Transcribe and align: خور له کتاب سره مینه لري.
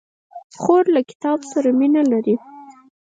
خور 0.61 0.83
له 0.95 1.01
کتاب 1.09 1.39
سره 1.51 1.69
مینه 1.79 2.03
لري. 2.11 2.35